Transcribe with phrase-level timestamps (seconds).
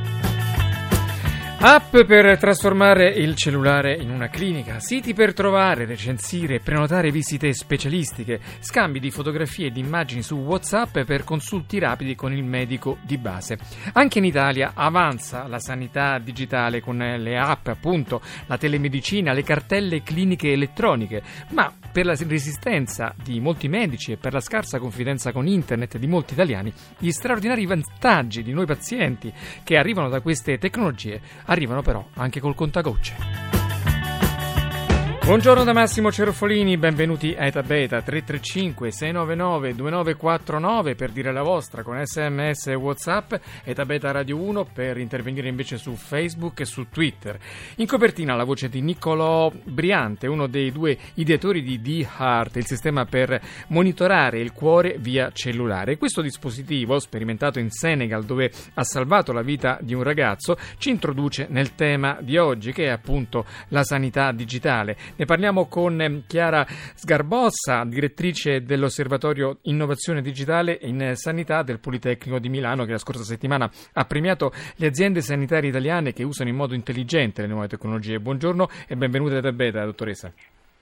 [1.62, 8.40] App per trasformare il cellulare in una clinica, siti per trovare, recensire prenotare visite specialistiche,
[8.60, 13.18] scambi di fotografie e di immagini su WhatsApp per consulti rapidi con il medico di
[13.18, 13.58] base.
[13.92, 20.02] Anche in Italia avanza la sanità digitale con le app, appunto, la telemedicina, le cartelle
[20.02, 25.46] cliniche elettroniche, ma per la resistenza di molti medici e per la scarsa confidenza con
[25.46, 29.30] internet di molti italiani, gli straordinari vantaggi di noi pazienti
[29.62, 31.20] che arrivano da queste tecnologie
[31.50, 33.59] arrivano però anche col contagocce.
[35.30, 41.84] Buongiorno da Massimo Cerofolini, benvenuti a Eta Beta 335 699 2949 per dire la vostra
[41.84, 46.88] con sms e whatsapp, Eta Beta Radio 1 per intervenire invece su Facebook e su
[46.88, 47.38] Twitter.
[47.76, 53.04] In copertina la voce di Niccolò Briante, uno dei due ideatori di D-Heart, il sistema
[53.04, 55.96] per monitorare il cuore via cellulare.
[55.96, 61.46] Questo dispositivo, sperimentato in Senegal dove ha salvato la vita di un ragazzo, ci introduce
[61.50, 64.96] nel tema di oggi che è appunto la sanità digitale.
[65.20, 72.48] Ne parliamo con ehm, Chiara Sgarbossa, direttrice dell'Osservatorio Innovazione Digitale in Sanità del Politecnico di
[72.48, 76.72] Milano, che la scorsa settimana ha premiato le aziende sanitarie italiane che usano in modo
[76.72, 78.18] intelligente le nuove tecnologie.
[78.18, 80.32] Buongiorno e benvenuta da Beta, dottoressa.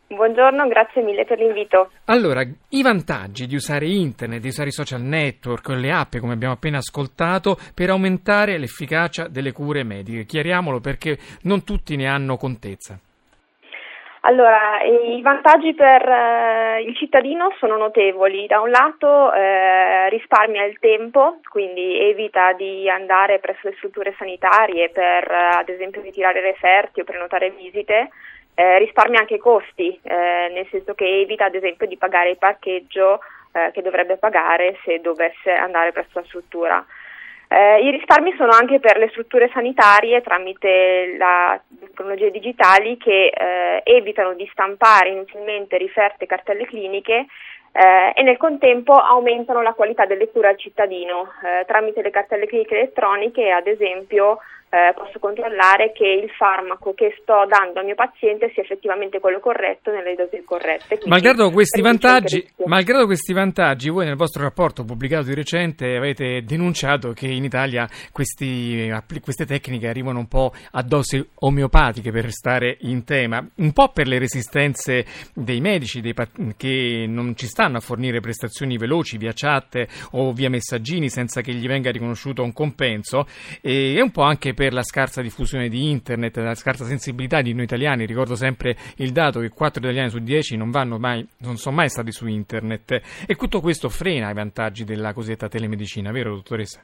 [0.07, 1.91] Buongiorno, grazie mille per l'invito.
[2.05, 6.55] Allora, i vantaggi di usare internet, di usare i social network, le app, come abbiamo
[6.55, 10.27] appena ascoltato, per aumentare l'efficacia delle cure mediche.
[10.27, 13.01] Chiariamolo perché non tutti ne hanno contezza.
[14.29, 18.47] Allora, i vantaggi per eh, il cittadino sono notevoli.
[18.47, 24.91] Da un lato eh, risparmia il tempo, quindi evita di andare presso le strutture sanitarie
[24.91, 28.11] per eh, ad esempio ritirare referti o prenotare visite,
[28.55, 32.37] eh, risparmia anche i costi, eh, nel senso che evita ad esempio di pagare il
[32.37, 33.21] parcheggio
[33.53, 36.87] eh, che dovrebbe pagare se dovesse andare presso la struttura.
[37.51, 43.81] Eh, I risparmi sono anche per le strutture sanitarie tramite le tecnologie digitali che eh,
[43.85, 47.27] evitano di stampare inutilmente riferte cartelle cliniche
[47.73, 52.47] eh, e nel contempo aumentano la qualità delle cure al cittadino eh, tramite le cartelle
[52.47, 54.41] cliniche elettroniche, ad esempio
[54.71, 59.41] eh, posso controllare che il farmaco che sto dando al mio paziente sia effettivamente quello
[59.41, 61.01] corretto nelle dosi corrette.
[61.07, 67.13] Malgrado questi, vantaggi, malgrado questi, vantaggi, voi nel vostro rapporto pubblicato di recente avete denunciado
[67.13, 68.93] che in Italia questi,
[69.23, 74.07] queste tecniche arrivano un po' a dosi omeopatiche per restare in tema, un po' per
[74.07, 75.05] le resistenze
[75.35, 76.15] dei medici dei,
[76.57, 81.53] che non ci stanno a fornire prestazioni veloci via chat o via messaggini senza che
[81.53, 83.27] gli venga riconosciuto un compenso
[83.63, 87.63] e un po' anche per la scarsa diffusione di internet, la scarsa sensibilità di noi
[87.63, 88.07] italiani.
[88.07, 92.11] Ricordo sempre il dato che 4 italiani su 10 non, mai, non sono mai stati
[92.11, 92.91] su internet
[93.25, 96.83] e tutto questo frena i vantaggi della cosiddetta telemedicina, vero dottoressa?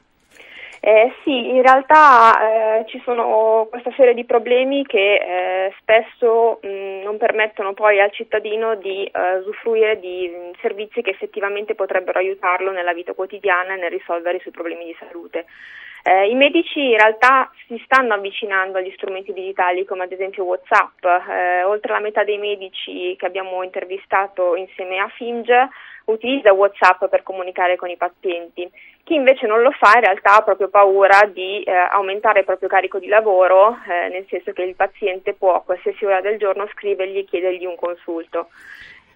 [0.79, 7.03] Eh, sì, in realtà eh, ci sono questa serie di problemi che eh, spesso mh,
[7.03, 12.71] non permettono poi al cittadino di eh, usufruire di mh, servizi che effettivamente potrebbero aiutarlo
[12.71, 15.45] nella vita quotidiana e nel risolvere i suoi problemi di salute.
[16.07, 21.03] Eh, I medici in realtà si stanno avvicinando agli strumenti digitali come ad esempio WhatsApp,
[21.03, 25.67] eh, oltre la metà dei medici che abbiamo intervistato insieme a Finge
[26.05, 28.69] utilizza WhatsApp per comunicare con i pazienti.
[29.03, 32.69] Chi invece non lo fa in realtà ha proprio paura di eh, aumentare il proprio
[32.69, 36.67] carico di lavoro, eh, nel senso che il paziente può a qualsiasi ora del giorno
[36.67, 38.49] scrivergli e chiedergli un consulto.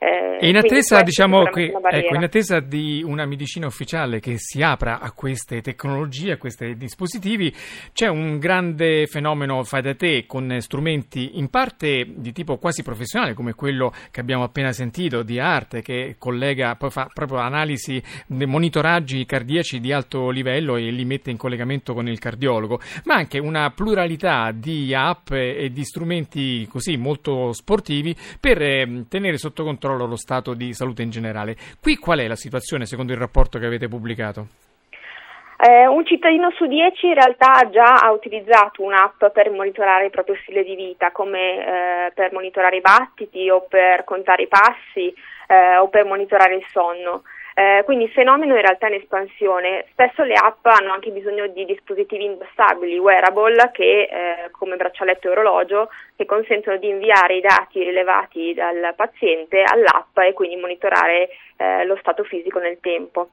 [0.01, 5.01] Eh, in, attesa, diciamo, que, ecco, in attesa, di una medicina ufficiale che si apra
[5.01, 7.54] a queste tecnologie, a questi dispositivi,
[7.92, 13.34] c'è un grande fenomeno fai da te con strumenti in parte di tipo quasi professionale,
[13.34, 19.25] come quello che abbiamo appena sentito di Arte, che collega, poi fa proprio analisi, monitoraggi
[19.25, 23.69] cardiaci di alto livello e li mette in collegamento con il cardiologo, ma anche una
[23.72, 30.06] pluralità di app e di strumenti così molto sportivi per eh, tenere sotto controllo controlla
[30.06, 31.56] lo stato di salute in generale.
[31.81, 34.47] Qui qual è la situazione secondo il rapporto che avete pubblicato?
[35.62, 40.38] Eh, un cittadino su dieci in realtà già ha utilizzato un'app per monitorare il proprio
[40.41, 41.39] stile di vita, come
[42.07, 45.13] eh, per monitorare i battiti o per contare i passi
[45.47, 47.24] eh, o per monitorare il sonno.
[47.54, 49.86] Eh, quindi il fenomeno in realtà è in espansione.
[49.92, 55.31] Spesso le app hanno anche bisogno di dispositivi indossabili, wearable, che eh, come braccialetto e
[55.31, 61.85] orologio, che consentono di inviare i dati rilevati dal paziente all'app e quindi monitorare eh,
[61.85, 63.31] lo stato fisico nel tempo.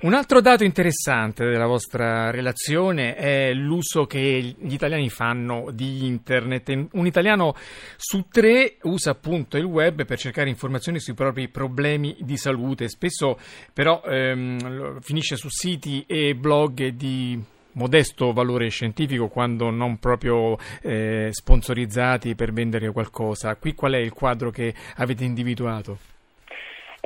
[0.00, 4.18] Un altro dato interessante della vostra relazione è l'uso che
[4.58, 6.88] gli italiani fanno di internet.
[6.92, 7.54] Un italiano
[7.96, 12.88] su tre usa appunto il web per cercare informazioni sui propri problemi di salute.
[12.88, 13.38] Spesso
[13.72, 17.40] però ehm, finisce su siti e blog di
[17.72, 23.54] modesto valore scientifico quando non proprio eh, sponsorizzati per vendere qualcosa.
[23.54, 26.17] Qui qual è il quadro che avete individuato?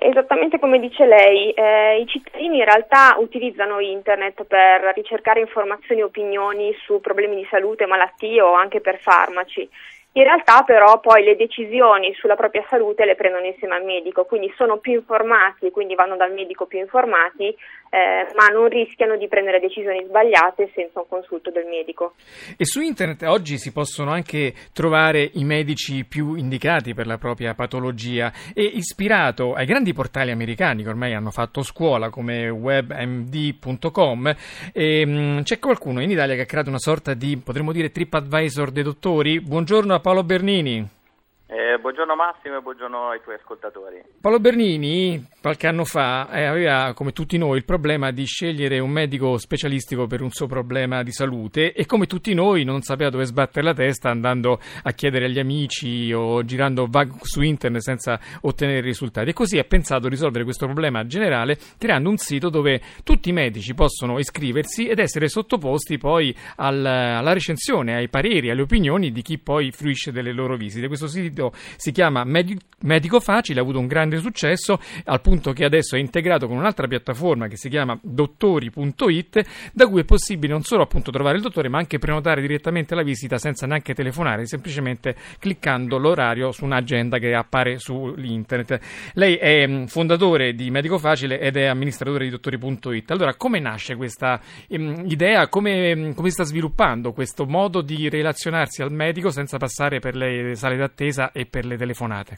[0.04, 6.04] Esattamente come dice lei, eh, i cittadini in realtà utilizzano internet per ricercare informazioni e
[6.04, 9.68] opinioni su problemi di salute, malattie o anche per farmaci.
[10.14, 14.52] In realtà però poi le decisioni sulla propria salute le prendono insieme al medico, quindi
[14.56, 17.56] sono più informati quindi vanno dal medico più informati,
[17.92, 22.14] eh, ma non rischiano di prendere decisioni sbagliate senza un consulto del medico.
[22.56, 27.52] E su internet oggi si possono anche trovare i medici più indicati per la propria
[27.52, 34.36] patologia e ispirato ai grandi portali americani che ormai hanno fatto scuola come webmd.com
[34.72, 38.70] e, mh, c'è qualcuno in Italia che ha creato una sorta di, potremmo dire, TripAdvisor
[38.70, 39.38] dei dottori.
[39.38, 41.00] Buongiorno a Paolo Bernini.
[41.54, 44.02] Eh, buongiorno Massimo e buongiorno ai tuoi ascoltatori.
[44.22, 48.88] Paolo Bernini qualche anno fa eh, aveva, come tutti noi, il problema di scegliere un
[48.88, 53.26] medico specialistico per un suo problema di salute e come tutti noi non sapeva dove
[53.26, 56.88] sbattere la testa andando a chiedere agli amici o girando
[57.20, 59.28] su internet senza ottenere risultati.
[59.28, 63.32] E così ha pensato di risolvere questo problema generale creando un sito dove tutti i
[63.32, 69.20] medici possono iscriversi ed essere sottoposti poi al, alla recensione, ai pareri, alle opinioni di
[69.20, 70.86] chi poi fruisce delle loro visite.
[70.86, 75.64] Questo sito sito si chiama Medico Facile, ha avuto un grande successo al punto che
[75.64, 80.62] adesso è integrato con un'altra piattaforma che si chiama dottori.it da cui è possibile non
[80.62, 85.16] solo appunto trovare il dottore ma anche prenotare direttamente la visita senza neanche telefonare, semplicemente
[85.38, 88.80] cliccando l'orario su un'agenda che appare su internet.
[89.14, 93.10] Lei è mm, fondatore di Medico Facile ed è amministratore di dottori.it.
[93.10, 95.48] Allora, come nasce questa um, idea?
[95.48, 100.54] Come, mm, come sta sviluppando questo modo di relazionarsi al medico senza passare per le
[100.54, 102.36] sale d'attesa e per le telefonate?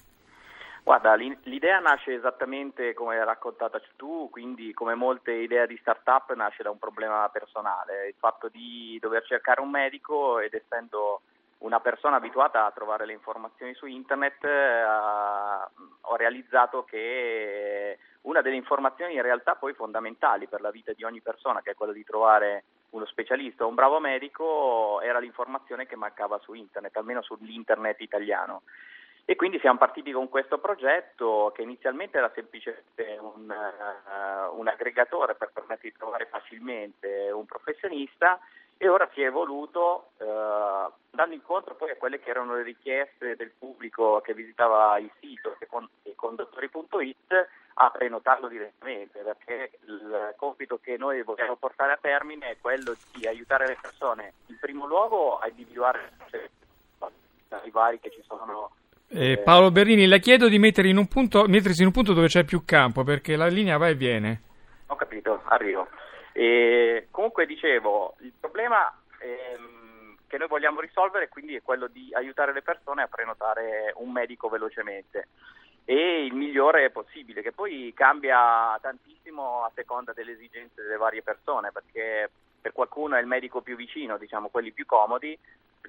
[0.84, 6.62] Guarda, l'idea nasce esattamente come hai raccontata tu, quindi come molte idee di startup nasce
[6.62, 11.22] da un problema personale, il fatto di dover cercare un medico ed essendo
[11.58, 14.84] una persona abituata a trovare le informazioni su internet eh,
[16.02, 21.22] ho realizzato che una delle informazioni in realtà poi fondamentali per la vita di ogni
[21.22, 22.64] persona, che è quella di trovare
[22.94, 28.62] uno specialista o un bravo medico, era l'informazione che mancava su internet, almeno sull'internet italiano.
[29.26, 35.34] E quindi siamo partiti con questo progetto che inizialmente era semplicemente un, uh, un aggregatore
[35.34, 38.38] per permettere di trovare facilmente un professionista
[38.76, 43.34] e ora si è evoluto uh, andando incontro poi a quelle che erano le richieste
[43.34, 49.78] del pubblico che visitava il sito e con, e con dottori.it a prenotarlo direttamente perché
[49.86, 54.58] il compito che noi vogliamo portare a termine è quello di aiutare le persone in
[54.60, 56.12] primo luogo a individuare
[57.64, 58.70] i vari che ci sono
[59.08, 62.64] eh, Paolo Bernini, le chiedo di in punto, mettersi in un punto dove c'è più
[62.64, 64.40] campo perché la linea va e viene.
[64.86, 65.88] Ho capito, arrivo.
[66.32, 72.52] E, comunque dicevo, il problema ehm, che noi vogliamo risolvere quindi è quello di aiutare
[72.52, 75.28] le persone a prenotare un medico velocemente
[75.84, 81.72] e il migliore possibile, che poi cambia tantissimo a seconda delle esigenze delle varie persone,
[81.72, 85.38] perché per qualcuno è il medico più vicino, diciamo quelli più comodi,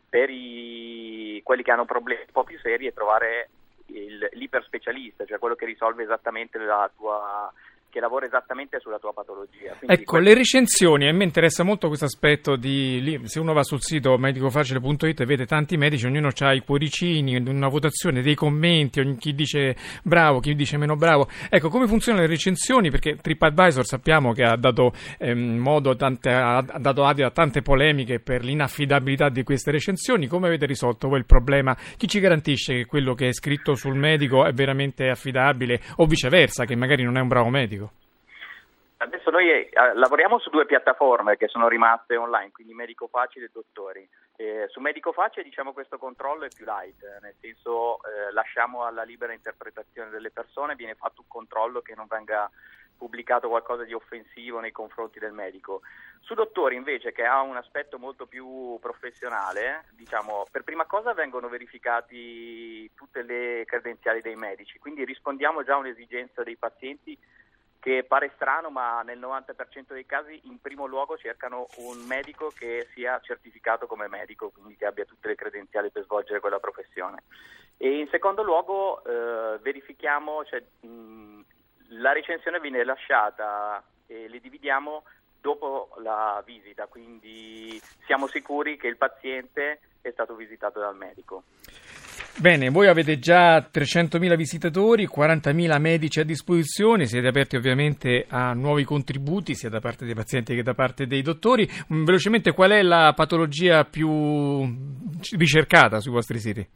[0.10, 3.50] per i, quelli che hanno problemi un po' più seri è trovare
[3.88, 7.52] il, l'iperspecialista, cioè quello che risolve esattamente la tua
[7.96, 9.74] che lavora esattamente sulla tua patologia.
[9.78, 10.28] Quindi ecco, questo...
[10.28, 15.22] le recensioni, a me interessa molto questo aspetto di, se uno va sul sito medicofacile.it
[15.22, 20.42] e vede tanti medici, ognuno ha i cuoricini, una votazione, dei commenti, chi dice bravo,
[20.42, 21.30] chi dice meno bravo.
[21.50, 22.90] Ecco, come funzionano le recensioni?
[22.92, 28.20] Perché TripAdvisor sappiamo che ha dato ehm, modo, tante, ha dato adito a tante polemiche
[28.20, 30.28] per l'inaffidabilità di queste recensioni.
[30.28, 31.78] Come avete risolto voi il problema?
[31.96, 36.66] Chi ci garantisce che quello che è scritto sul medico è veramente affidabile o viceversa,
[36.66, 37.85] che magari non è un bravo medico?
[38.98, 43.50] Adesso noi eh, lavoriamo su due piattaforme che sono rimaste online, quindi Medico Facile e
[43.52, 44.08] Dottori.
[44.38, 48.86] Eh, su Medico Facile diciamo questo controllo è più light, eh, nel senso eh, lasciamo
[48.86, 52.50] alla libera interpretazione delle persone, viene fatto un controllo che non venga
[52.98, 55.82] pubblicato qualcosa di offensivo nei confronti del medico.
[56.22, 61.50] Su Dottori invece che ha un aspetto molto più professionale, diciamo, per prima cosa vengono
[61.50, 67.18] verificati tutte le credenziali dei medici, quindi rispondiamo già a un'esigenza dei pazienti
[67.86, 72.88] che pare strano, ma nel 90% dei casi in primo luogo cercano un medico che
[72.96, 77.22] sia certificato come medico, quindi che abbia tutte le credenziali per svolgere quella professione.
[77.78, 81.42] E in secondo luogo eh, verifichiamo, cioè, mh,
[82.00, 85.04] la recensione viene lasciata e le dividiamo
[85.40, 91.44] dopo la visita, quindi siamo sicuri che il paziente è stato visitato dal medico.
[92.38, 98.84] Bene, voi avete già 300.000 visitatori, 40.000 medici a disposizione, siete aperti ovviamente a nuovi
[98.84, 101.66] contributi sia da parte dei pazienti che da parte dei dottori.
[101.94, 104.70] Mm, velocemente, qual è la patologia più
[105.38, 106.68] ricercata sui vostri siti?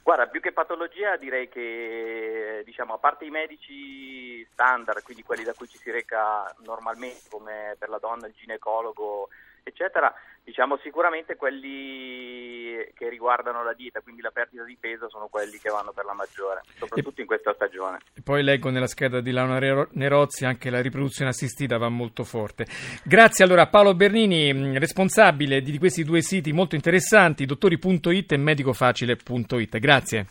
[0.00, 5.54] Guarda, più che patologia direi che diciamo, a parte i medici standard, quindi quelli da
[5.54, 9.28] cui ci si reca normalmente come per la donna il ginecologo
[9.68, 10.12] eccetera,
[10.48, 15.68] diciamo sicuramente quelli che riguardano la dieta, quindi la perdita di peso, sono quelli che
[15.68, 17.98] vanno per la maggiore, soprattutto e, in questa stagione.
[18.14, 22.64] E poi leggo nella scheda di Laura Nerozzi anche la riproduzione assistita va molto forte.
[23.04, 29.78] Grazie allora a Paolo Bernini, responsabile di questi due siti molto interessanti, dottori.it e medicofacile.it.
[29.78, 30.26] Grazie.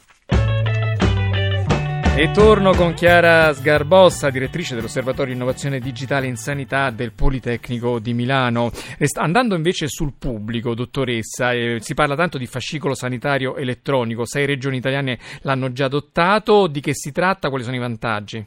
[2.19, 8.71] E torno con Chiara Sgarbossa, direttrice dell'Osservatorio Innovazione Digitale in Sanità del Politecnico di Milano.
[9.19, 14.77] Andando invece sul pubblico, dottoressa, eh, si parla tanto di fascicolo sanitario elettronico, sei regioni
[14.77, 18.43] italiane l'hanno già adottato, di che si tratta, quali sono i vantaggi?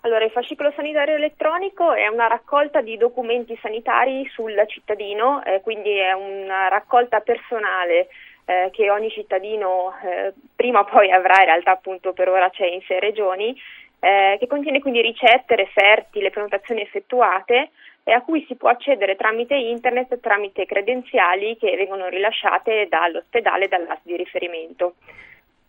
[0.00, 5.90] Allora, il fascicolo sanitario elettronico è una raccolta di documenti sanitari sul cittadino, eh, quindi
[5.98, 8.08] è una raccolta personale
[8.52, 12.66] eh, che ogni cittadino eh, prima o poi avrà, in realtà appunto per ora c'è
[12.66, 13.56] in sei regioni,
[13.98, 17.70] eh, che contiene quindi ricette, referti, le prenotazioni effettuate
[18.04, 24.00] e a cui si può accedere tramite internet, tramite credenziali che vengono rilasciate dall'ospedale dall'AS
[24.02, 24.94] di riferimento.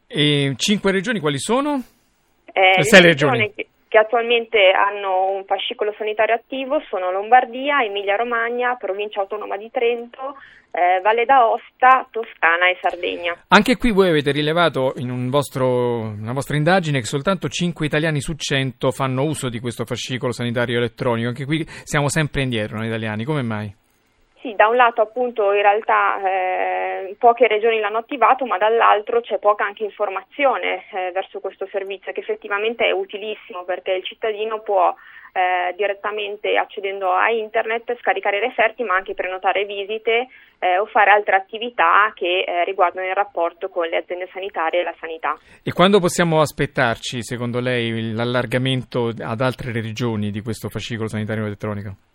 [0.07, 1.81] E cinque regioni quali sono?
[2.51, 9.21] Eh, sei regioni che attualmente hanno un fascicolo sanitario attivo sono Lombardia, Emilia Romagna, Provincia
[9.21, 10.35] Autonoma di Trento,
[10.71, 13.37] eh, Valle d'Aosta, Toscana e Sardegna.
[13.49, 18.21] Anche qui voi avete rilevato in un vostro, una vostra indagine che soltanto 5 italiani
[18.21, 21.27] su 100 fanno uso di questo fascicolo sanitario elettronico.
[21.27, 23.81] Anche qui siamo sempre indietro noi italiani, come mai?
[24.43, 29.39] Sì, da un lato appunto in realtà eh, poche regioni l'hanno attivato, ma dall'altro c'è
[29.39, 34.93] poca anche informazione eh, verso questo servizio che effettivamente è utilissimo perché il cittadino può
[35.31, 40.27] eh, direttamente accedendo a internet scaricare referti ma anche prenotare visite
[40.59, 44.83] eh, o fare altre attività che eh, riguardano il rapporto con le aziende sanitarie e
[44.83, 45.37] la sanità.
[45.63, 52.11] E quando possiamo aspettarci secondo lei l'allargamento ad altre regioni di questo fascicolo sanitario elettronico?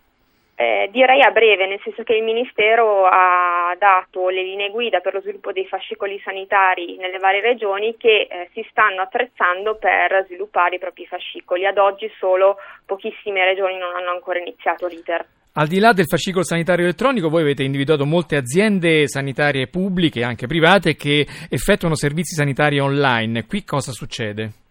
[0.60, 5.14] Eh, direi a breve, nel senso che il Ministero ha dato le linee guida per
[5.14, 10.74] lo sviluppo dei fascicoli sanitari nelle varie regioni che eh, si stanno attrezzando per sviluppare
[10.74, 11.64] i propri fascicoli.
[11.64, 15.24] Ad oggi solo pochissime regioni non hanno ancora iniziato l'iter.
[15.52, 20.24] Al di là del fascicolo sanitario elettronico, voi avete individuato molte aziende sanitarie pubbliche e
[20.24, 23.46] anche private che effettuano servizi sanitari online.
[23.46, 24.66] Qui cosa succede?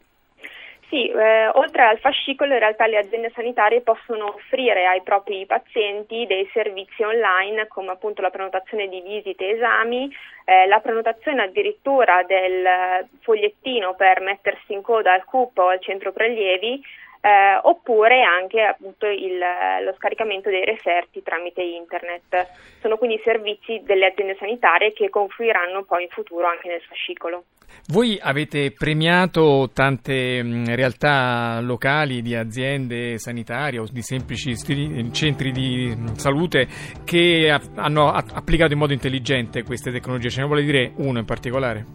[0.90, 6.26] Sì, eh, oltre al fascicolo in realtà le aziende sanitarie possono offrire ai propri pazienti
[6.26, 10.10] dei servizi online come appunto la prenotazione di visite e esami,
[10.46, 16.14] eh, la prenotazione addirittura del fogliettino per mettersi in coda al CUP o al centro
[16.14, 16.82] prelievi
[17.22, 19.38] eh, oppure anche appunto il,
[19.84, 22.48] lo scaricamento dei referti tramite internet.
[22.82, 27.44] Sono quindi servizi delle aziende sanitarie che confluiranno poi in futuro anche nel fascicolo.
[27.90, 30.42] Voi avete premiato tante
[30.76, 34.56] realtà locali di aziende sanitarie o di semplici
[35.12, 36.68] centri di salute
[37.06, 40.30] che hanno applicato in modo intelligente queste tecnologie.
[40.30, 41.86] Ce ne vuole dire uno in particolare?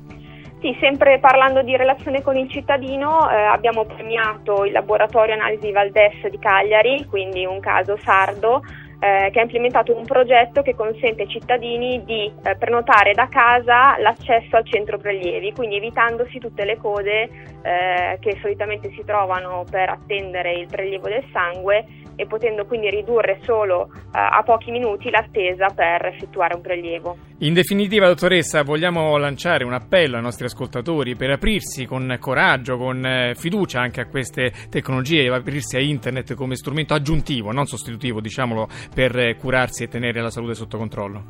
[0.63, 6.29] Sì, sempre parlando di relazione con il cittadino, eh, abbiamo premiato il laboratorio analisi Valdes
[6.29, 8.63] di Cagliari, quindi un caso sardo,
[9.01, 13.99] eh, che ha implementato un progetto che consente ai cittadini di eh, prenotare da casa
[13.99, 17.29] l'accesso al centro prelievi, quindi evitandosi tutte le code
[17.63, 23.41] eh, che solitamente si trovano per attendere il prelievo del sangue e potendo quindi ridurre
[23.43, 27.17] solo eh, a pochi minuti l'attesa per effettuare un prelievo.
[27.43, 33.05] In definitiva, dottoressa, vogliamo lanciare un appello ai nostri ascoltatori per aprirsi con coraggio, con
[33.05, 38.69] eh, fiducia anche a queste tecnologie, aprirsi a internet come strumento aggiuntivo, non sostitutivo, diciamolo,
[38.95, 41.25] per eh, curarsi e tenere la salute sotto controllo.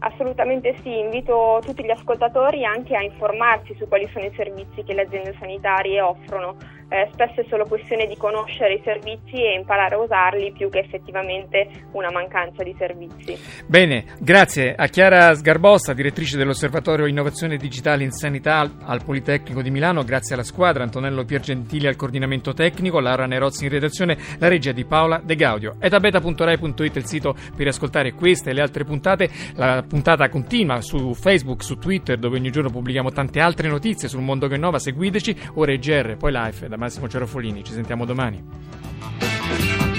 [0.00, 4.92] Assolutamente sì, invito tutti gli ascoltatori anche a informarsi su quali sono i servizi che
[4.92, 6.56] le aziende sanitarie offrono.
[6.94, 10.78] Eh, spesso è solo questione di conoscere i servizi e imparare a usarli più che
[10.78, 13.36] effettivamente una mancanza di servizi.
[13.66, 20.04] Bene, grazie a Chiara Sgarbossa, direttrice dell'Osservatorio Innovazione Digitale in Sanità al Politecnico di Milano,
[20.04, 24.84] grazie alla squadra, Antonello Piergentili al coordinamento tecnico, Lara Nerozzi in redazione, la regia di
[24.84, 25.74] Paola De Gaudio.
[25.80, 29.28] È il sito per ascoltare queste e le altre puntate.
[29.56, 34.22] La puntata continua su Facebook, su Twitter, dove ogni giorno pubblichiamo tante altre notizie sul
[34.22, 34.78] mondo che innova.
[34.78, 37.64] Seguiteci, ora è GR, poi Life da Massimo Cerofolini.
[37.64, 39.93] Ci sentiamo domani.